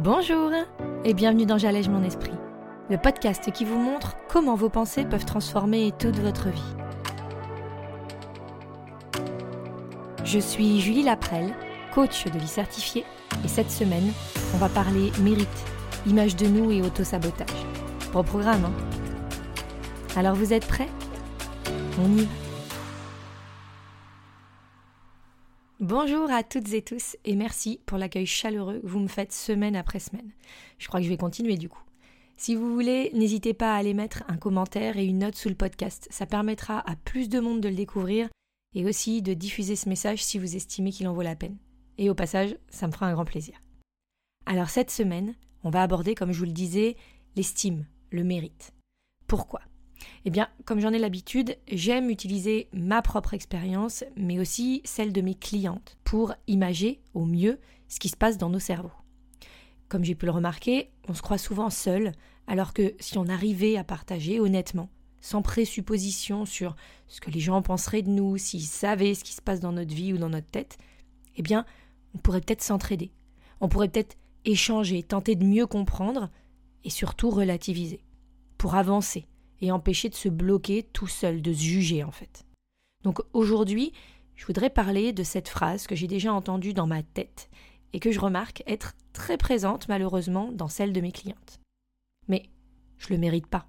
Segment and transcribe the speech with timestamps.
[0.00, 0.52] Bonjour
[1.04, 2.30] et bienvenue dans J'allège mon esprit,
[2.88, 6.76] le podcast qui vous montre comment vos pensées peuvent transformer toute votre vie.
[10.22, 11.52] Je suis Julie Laprelle,
[11.92, 13.04] coach de vie certifiée,
[13.44, 14.12] et cette semaine,
[14.54, 15.48] on va parler mérite,
[16.06, 17.48] image de nous et auto-sabotage.
[18.12, 18.72] Bon programme, hein?
[20.14, 20.88] Alors vous êtes prêts?
[22.00, 22.47] On y va
[25.80, 29.76] Bonjour à toutes et tous et merci pour l'accueil chaleureux que vous me faites semaine
[29.76, 30.32] après semaine.
[30.78, 31.82] Je crois que je vais continuer du coup.
[32.36, 35.54] Si vous voulez, n'hésitez pas à aller mettre un commentaire et une note sous le
[35.54, 36.08] podcast.
[36.10, 38.28] Ça permettra à plus de monde de le découvrir
[38.74, 41.58] et aussi de diffuser ce message si vous estimez qu'il en vaut la peine.
[41.96, 43.62] Et au passage, ça me fera un grand plaisir.
[44.46, 46.96] Alors cette semaine, on va aborder, comme je vous le disais,
[47.36, 48.72] l'estime, le mérite.
[49.28, 49.60] Pourquoi?
[50.24, 55.20] Eh bien, comme j'en ai l'habitude, j'aime utiliser ma propre expérience, mais aussi celle de
[55.20, 57.58] mes clientes, pour imager au mieux
[57.88, 58.92] ce qui se passe dans nos cerveaux.
[59.88, 62.12] Comme j'ai pu le remarquer, on se croit souvent seul,
[62.46, 66.76] alors que si on arrivait à partager honnêtement, sans présupposition sur
[67.08, 69.94] ce que les gens penseraient de nous, s'ils savaient ce qui se passe dans notre
[69.94, 70.78] vie ou dans notre tête,
[71.36, 71.64] eh bien,
[72.14, 73.10] on pourrait peut-être s'entraider.
[73.60, 76.30] On pourrait peut-être échanger, tenter de mieux comprendre
[76.84, 78.04] et surtout relativiser.
[78.56, 79.26] Pour avancer,
[79.60, 82.46] et empêcher de se bloquer tout seul, de se juger en fait.
[83.02, 83.92] Donc aujourd'hui,
[84.34, 87.48] je voudrais parler de cette phrase que j'ai déjà entendue dans ma tête
[87.92, 91.60] et que je remarque être très présente malheureusement dans celle de mes clientes.
[92.28, 92.44] Mais
[92.98, 93.66] je le mérite pas.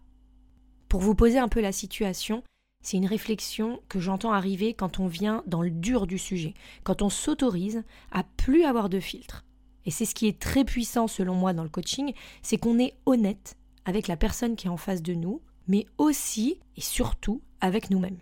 [0.88, 2.44] Pour vous poser un peu la situation,
[2.82, 7.02] c'est une réflexion que j'entends arriver quand on vient dans le dur du sujet, quand
[7.02, 9.46] on s'autorise à plus avoir de filtre.
[9.86, 12.96] Et c'est ce qui est très puissant selon moi dans le coaching, c'est qu'on est
[13.06, 17.90] honnête avec la personne qui est en face de nous, mais aussi et surtout avec
[17.90, 18.20] nous-mêmes.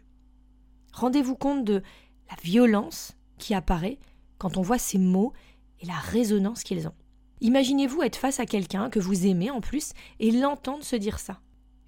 [0.93, 1.81] Rendez-vous compte de
[2.29, 3.97] la violence qui apparaît
[4.37, 5.33] quand on voit ces mots
[5.79, 6.93] et la résonance qu'ils ont.
[7.41, 11.39] Imaginez-vous être face à quelqu'un que vous aimez en plus et l'entendre se dire ça.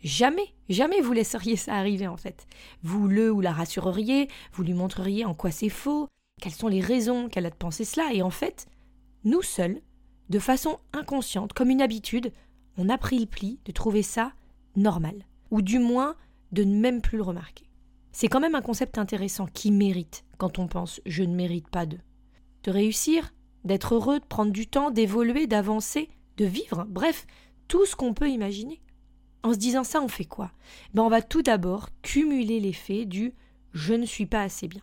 [0.02, 2.48] Jamais, jamais vous laisseriez ça arriver en fait.
[2.84, 6.08] Vous le ou la rassureriez, vous lui montreriez en quoi c'est faux,
[6.40, 8.68] quelles sont les raisons qu'elle a de penser cela, et en fait,
[9.26, 9.82] nous seuls,
[10.30, 12.32] de façon inconsciente, comme une habitude,
[12.78, 14.32] on a pris le pli de trouver ça
[14.78, 16.16] normal ou du moins
[16.52, 17.70] de ne même plus le remarquer.
[18.12, 21.86] C'est quand même un concept intéressant qui mérite quand on pense je ne mérite pas
[21.86, 21.98] de.
[22.64, 23.34] De réussir,
[23.64, 27.28] d'être heureux, de prendre du temps, d'évoluer, d'avancer, de vivre, bref,
[27.68, 28.82] tout ce qu'on peut imaginer.
[29.44, 30.52] En se disant ça, on fait quoi?
[30.94, 33.34] Ben On va tout d'abord cumuler l'effet du
[33.72, 34.82] je ne suis pas assez bien.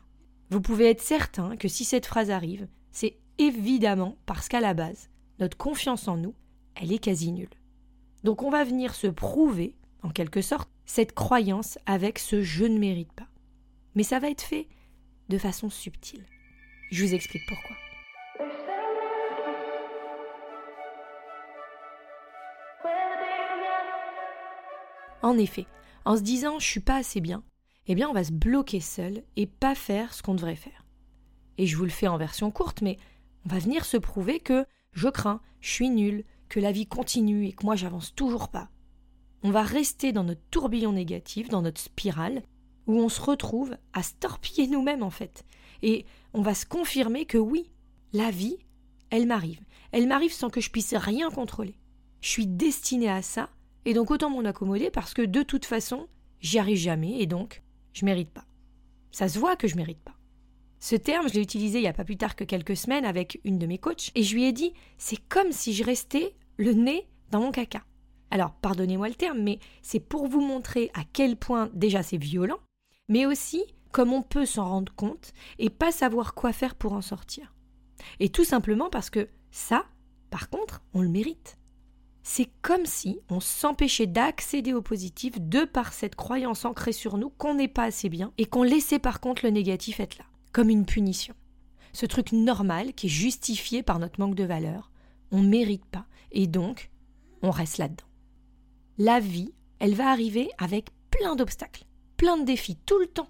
[0.50, 5.10] Vous pouvez être certain que si cette phrase arrive, c'est évidemment parce qu'à la base,
[5.40, 6.34] notre confiance en nous,
[6.76, 7.50] elle est quasi nulle.
[8.24, 9.74] Donc on va venir se prouver
[10.06, 13.26] en quelque sorte, cette croyance avec ce je ne mérite pas.
[13.96, 14.68] Mais ça va être fait
[15.28, 16.24] de façon subtile.
[16.92, 17.76] Je vous explique pourquoi.
[25.22, 25.66] En effet,
[26.04, 27.42] en se disant je suis pas assez bien,
[27.88, 30.84] eh bien on va se bloquer seul et pas faire ce qu'on devrait faire.
[31.58, 32.96] Et je vous le fais en version courte, mais
[33.44, 37.46] on va venir se prouver que je crains, je suis nul, que la vie continue
[37.46, 38.68] et que moi j'avance toujours pas
[39.46, 42.42] on va rester dans notre tourbillon négatif, dans notre spirale,
[42.88, 45.44] où on se retrouve à se torpiller nous-mêmes en fait.
[45.82, 47.70] Et on va se confirmer que oui,
[48.12, 48.58] la vie,
[49.10, 49.60] elle m'arrive.
[49.92, 51.76] Elle m'arrive sans que je puisse rien contrôler.
[52.22, 53.48] Je suis destinée à ça,
[53.84, 56.08] et donc autant m'en accommoder parce que de toute façon,
[56.40, 58.46] j'y arrive jamais, et donc je mérite pas.
[59.12, 60.16] Ça se voit que je mérite pas.
[60.80, 63.40] Ce terme, je l'ai utilisé il n'y a pas plus tard que quelques semaines avec
[63.44, 66.72] une de mes coachs, et je lui ai dit c'est comme si je restais le
[66.72, 67.84] nez dans mon caca.
[68.30, 72.58] Alors, pardonnez-moi le terme, mais c'est pour vous montrer à quel point déjà c'est violent,
[73.08, 77.00] mais aussi comme on peut s'en rendre compte et pas savoir quoi faire pour en
[77.00, 77.54] sortir.
[78.20, 79.86] Et tout simplement parce que ça,
[80.30, 81.56] par contre, on le mérite.
[82.22, 87.30] C'est comme si on s'empêchait d'accéder au positif de par cette croyance ancrée sur nous
[87.30, 90.68] qu'on n'est pas assez bien et qu'on laissait par contre le négatif être là, comme
[90.68, 91.34] une punition.
[91.92, 94.90] Ce truc normal qui est justifié par notre manque de valeur,
[95.30, 96.90] on ne mérite pas et donc
[97.42, 98.05] on reste là-dedans
[98.98, 101.84] la vie, elle va arriver avec plein d'obstacles,
[102.16, 103.28] plein de défis, tout le temps.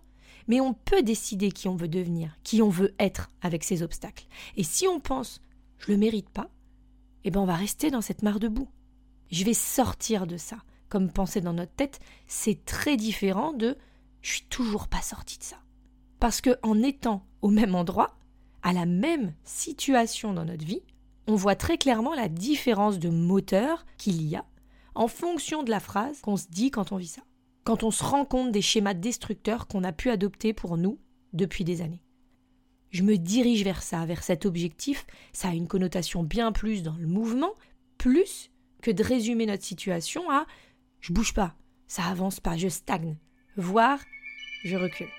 [0.48, 4.26] Mais on peut décider qui on veut devenir, qui on veut être avec ces obstacles.
[4.56, 5.40] Et si on pense
[5.78, 6.48] je le mérite pas,
[7.24, 8.68] eh ben on va rester dans cette mare de boue.
[9.30, 10.58] Je vais sortir de ça.
[10.88, 11.98] Comme penser dans notre tête,
[12.28, 13.76] c'est très différent de
[14.22, 15.56] je suis toujours pas sorti de ça.
[16.20, 18.16] Parce que en étant au même endroit,
[18.62, 20.82] à la même situation dans notre vie,
[21.26, 24.44] on voit très clairement la différence de moteur qu'il y a
[24.96, 27.22] en fonction de la phrase qu'on se dit quand on vit ça.
[27.64, 30.98] Quand on se rend compte des schémas destructeurs qu'on a pu adopter pour nous
[31.32, 32.02] depuis des années.
[32.90, 36.96] Je me dirige vers ça, vers cet objectif, ça a une connotation bien plus dans
[36.96, 37.52] le mouvement,
[37.98, 38.50] plus
[38.80, 40.46] que de résumer notre situation à
[41.00, 41.54] je bouge pas,
[41.86, 43.16] ça avance pas, je stagne,
[43.56, 44.00] voire
[44.64, 45.10] je recule.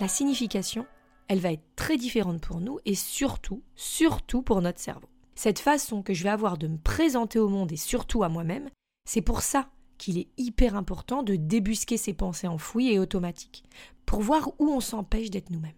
[0.00, 0.86] La signification,
[1.28, 5.08] elle va être très différente pour nous et surtout, surtout pour notre cerveau.
[5.34, 8.68] Cette façon que je vais avoir de me présenter au monde et surtout à moi-même,
[9.08, 13.64] c'est pour ça qu'il est hyper important de débusquer ces pensées enfouies et automatiques,
[14.04, 15.72] pour voir où on s'empêche d'être nous-mêmes.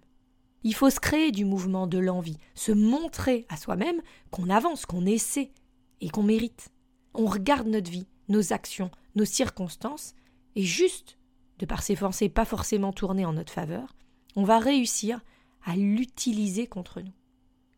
[0.62, 4.00] Il faut se créer du mouvement de l'envie, se montrer à soi-même
[4.30, 5.52] qu'on avance, qu'on essaie
[6.00, 6.70] et qu'on mérite.
[7.12, 10.14] On regarde notre vie, nos actions, nos circonstances,
[10.56, 11.18] et juste,
[11.58, 13.94] de par ces pensées pas forcément tournées en notre faveur,
[14.36, 15.20] on va réussir
[15.64, 17.12] à l'utiliser contre nous.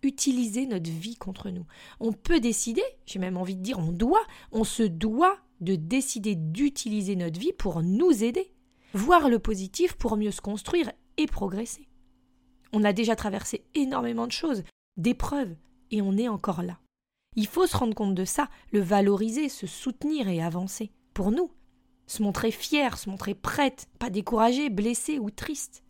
[0.02, 1.64] Utiliser notre vie contre nous.
[2.00, 6.34] On peut décider, j'ai même envie de dire on doit, on se doit de décider
[6.34, 8.52] d'utiliser notre vie pour nous aider,
[8.92, 11.88] voir le positif pour mieux se construire et progresser.
[12.72, 14.64] On a déjà traversé énormément de choses,
[14.96, 15.56] d'épreuves,
[15.90, 16.78] et on est encore là.
[17.36, 20.90] Il faut se rendre compte de ça, le valoriser, se soutenir et avancer.
[21.14, 21.50] Pour nous.
[22.06, 25.82] Se montrer fier, se montrer prête, pas découragée, blessée ou triste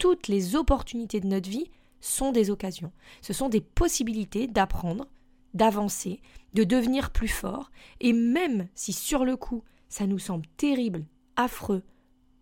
[0.00, 1.70] toutes les opportunités de notre vie
[2.00, 2.90] sont des occasions.
[3.20, 5.06] Ce sont des possibilités d'apprendre,
[5.54, 6.22] d'avancer,
[6.54, 7.70] de devenir plus fort,
[8.00, 11.04] et même si sur le coup ça nous semble terrible,
[11.36, 11.82] affreux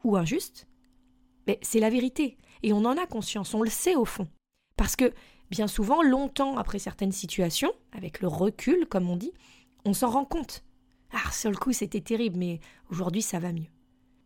[0.04, 0.68] ou injuste,
[1.46, 4.28] mais c'est la vérité, et on en a conscience, on le sait au fond.
[4.76, 5.12] Parce que
[5.50, 9.32] bien souvent, longtemps après certaines situations, avec le recul, comme on dit,
[9.84, 10.62] on s'en rend compte.
[11.12, 12.60] Ah, sur le coup, c'était terrible, mais
[12.90, 13.66] aujourd'hui, ça va mieux.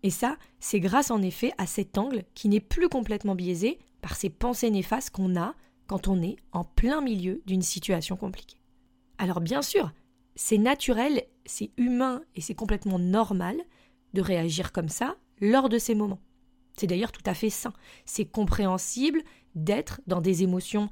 [0.02, 4.16] Et ça, c'est grâce en effet à cet angle qui n'est plus complètement biaisé par
[4.16, 5.54] ces pensées néfastes qu'on a
[5.86, 8.58] quand on est en plein milieu d'une situation compliquée.
[9.18, 9.92] Alors bien sûr,
[10.34, 13.56] c'est naturel, c'est humain et c'est complètement normal
[14.14, 16.20] de réagir comme ça lors de ces moments.
[16.76, 17.72] C'est d'ailleurs tout à fait sain.
[18.04, 19.22] C'est compréhensible
[19.54, 20.88] d'être dans des émotions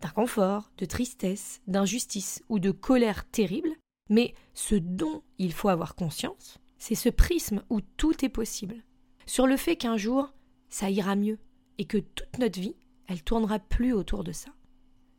[0.00, 3.70] d'inconfort, de tristesse, d'injustice ou de colère terrible,
[4.10, 8.82] mais ce dont il faut avoir conscience, c'est ce prisme où tout est possible.
[9.24, 10.34] Sur le fait qu'un jour,
[10.68, 11.38] ça ira mieux
[11.78, 12.74] et que toute notre vie,
[13.06, 14.50] elle tournera plus autour de ça.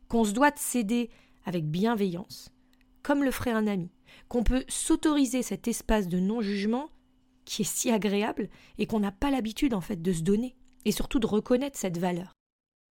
[0.08, 1.08] Qu'on se doit de céder
[1.46, 2.52] avec bienveillance,
[3.02, 3.90] comme le ferait un ami,
[4.28, 6.90] qu'on peut s'autoriser cet espace de non-jugement
[7.46, 10.92] qui est si agréable et qu'on n'a pas l'habitude en fait de se donner et
[10.92, 12.34] surtout de reconnaître cette valeur.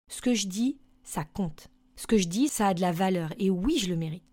[0.09, 1.67] Ce que je dis, ça compte.
[1.97, 4.23] Ce que je dis, ça a de la valeur et oui, je le mérite.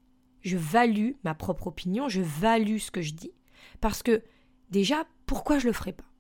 [0.43, 3.33] Je value ma propre opinion, je value ce que je dis
[3.81, 4.23] parce que,
[4.71, 6.11] déjà, pourquoi je le ferais pas?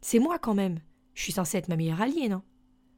[0.00, 0.80] C'est moi quand même.
[1.14, 2.42] Je suis censée être ma meilleure alliée, non?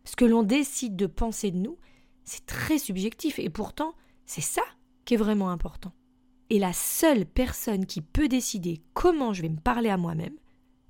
[0.04, 1.78] Ce que l'on décide de penser de nous,
[2.24, 3.94] c'est très subjectif et pourtant,
[4.24, 4.62] c'est ça
[5.04, 5.92] qui est vraiment important.
[6.50, 10.36] Et la seule personne qui peut décider comment je vais me parler à moi-même,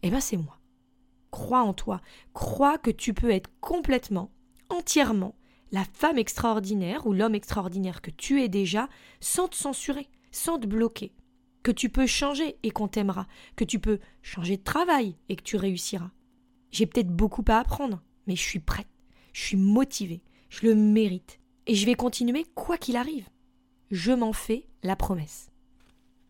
[0.02, 0.58] eh ben c'est moi.
[1.31, 2.00] Crois en toi,
[2.34, 4.31] crois que tu peux être complètement,
[4.69, 5.34] entièrement,
[5.72, 8.88] la femme extraordinaire ou l'homme extraordinaire que tu es déjà,
[9.20, 11.12] sans te censurer, sans te bloquer
[11.66, 13.26] que tu peux changer et qu'on t'aimera,
[13.56, 16.12] que tu peux changer de travail et que tu réussiras.
[16.70, 18.86] J'ai peut-être beaucoup à apprendre, mais je suis prête,
[19.32, 23.28] je suis motivée, je le mérite, et je vais continuer quoi qu'il arrive.
[23.90, 25.50] Je m'en fais la promesse.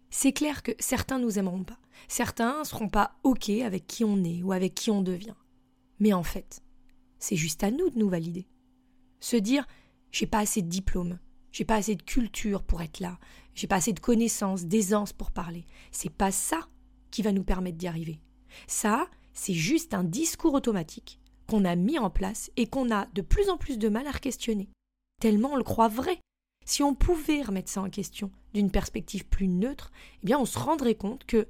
[0.08, 4.42] C'est clair que certains nous aimeront pas, certains seront pas OK avec qui on est
[4.42, 5.36] ou avec qui on devient.
[6.00, 6.62] Mais en fait,
[7.18, 8.48] c'est juste à nous de nous valider.
[9.20, 9.66] Se dire
[10.12, 11.18] j'ai pas assez de diplôme,
[11.56, 13.18] j'ai pas assez de culture pour être là.
[13.54, 15.64] J'ai pas assez de connaissances, d'aisance pour parler.
[15.90, 16.68] C'est pas ça
[17.10, 18.20] qui va nous permettre d'y arriver.
[18.66, 23.22] Ça, c'est juste un discours automatique qu'on a mis en place et qu'on a de
[23.22, 24.68] plus en plus de mal à questionner.
[25.18, 26.18] Tellement on le croit vrai.
[26.66, 30.58] Si on pouvait remettre ça en question d'une perspective plus neutre, eh bien on se
[30.58, 31.48] rendrait compte que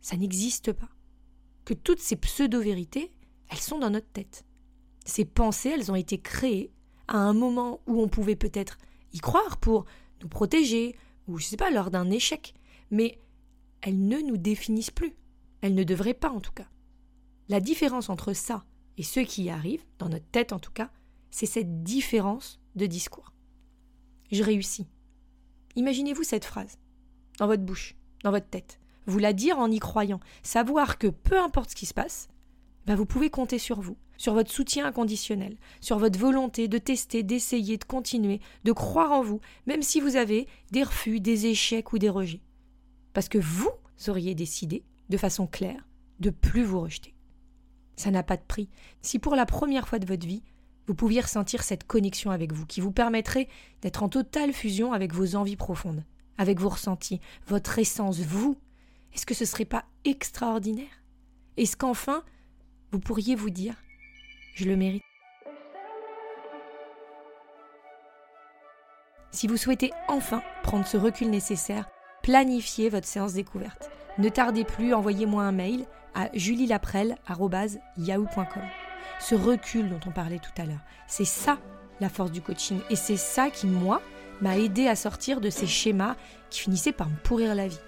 [0.00, 0.88] ça n'existe pas.
[1.64, 3.12] Que toutes ces pseudo-vérités,
[3.48, 4.44] elles sont dans notre tête.
[5.06, 6.72] Ces pensées, elles ont été créées
[7.06, 8.76] à un moment où on pouvait peut-être
[9.12, 9.84] y croire pour
[10.22, 12.54] nous protéger, ou je sais pas, lors d'un échec,
[12.90, 13.18] mais
[13.82, 15.14] elles ne nous définissent plus.
[15.60, 16.68] Elles ne devraient pas en tout cas.
[17.48, 18.64] La différence entre ça
[18.96, 20.90] et ce qui y arrive, dans notre tête en tout cas,
[21.30, 23.32] c'est cette différence de discours.
[24.30, 24.86] Je réussis.
[25.76, 26.78] Imaginez-vous cette phrase,
[27.38, 28.78] dans votre bouche, dans votre tête.
[29.06, 32.28] Vous la dire en y croyant, savoir que peu importe ce qui se passe,
[32.86, 37.22] ben vous pouvez compter sur vous, sur votre soutien inconditionnel, sur votre volonté de tester,
[37.22, 41.94] d'essayer, de continuer, de croire en vous, même si vous avez des refus, des échecs
[41.94, 42.42] ou des rejets.
[43.14, 43.70] Parce que vous
[44.08, 47.14] auriez décidé, de façon claire, de plus vous rejeter.
[47.96, 48.68] Ça n'a pas de prix.
[49.00, 50.42] Si pour la première fois de votre vie,
[50.86, 53.48] vous pouviez ressentir cette connexion avec vous, qui vous permettrait
[53.80, 56.04] d'être en totale fusion avec vos envies profondes,
[56.36, 58.58] avec vos ressentis, votre essence, vous,
[59.14, 61.02] est-ce que ce serait pas extraordinaire?
[61.56, 62.22] Est-ce qu'enfin,
[62.92, 63.76] vous pourriez vous dire
[64.60, 65.02] je le mérite.
[69.30, 71.88] Si vous souhaitez enfin prendre ce recul nécessaire,
[72.22, 73.90] planifiez votre séance découverte.
[74.18, 78.62] Ne tardez plus, envoyez-moi un mail à julielaprel.yahoo.com.
[79.18, 81.56] Ce recul dont on parlait tout à l'heure, c'est ça
[82.00, 84.02] la force du coaching et c'est ça qui, moi,
[84.42, 86.16] m'a aidé à sortir de ces schémas
[86.50, 87.80] qui finissaient par me pourrir la vie.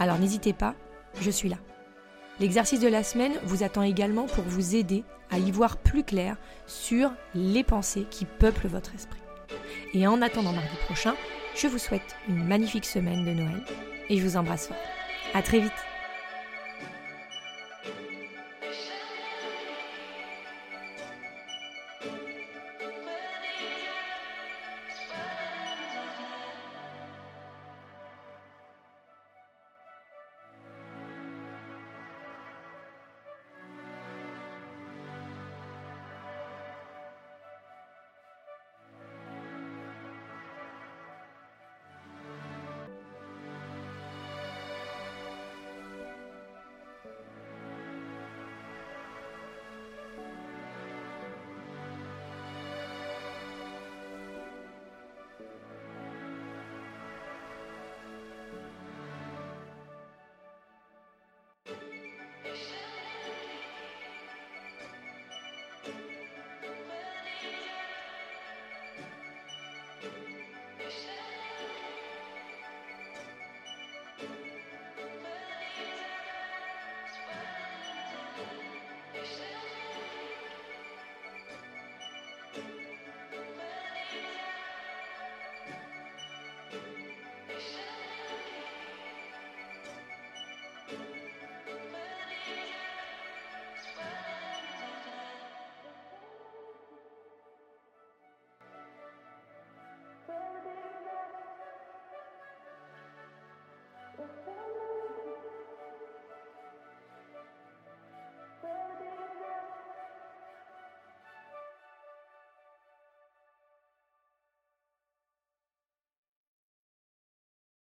[0.00, 0.74] Alors n'hésitez pas,
[1.20, 1.58] je suis là.
[2.40, 6.36] L'exercice de la semaine vous attend également pour vous aider à y voir plus clair
[6.66, 9.20] sur les pensées qui peuplent votre esprit.
[9.94, 11.14] Et en attendant mardi prochain,
[11.54, 13.62] je vous souhaite une magnifique semaine de Noël
[14.08, 14.76] et je vous embrasse fort.
[15.34, 15.72] À très vite